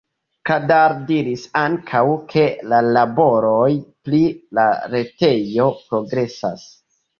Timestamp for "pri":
4.09-4.23